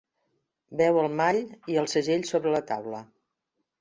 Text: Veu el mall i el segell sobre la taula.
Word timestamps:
Veu 0.79 0.95
el 1.01 1.11
mall 1.19 1.41
i 1.75 1.79
el 1.81 1.91
segell 1.93 2.25
sobre 2.31 2.55
la 2.59 2.63
taula. 2.73 3.03